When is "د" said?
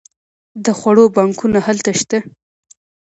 0.65-0.67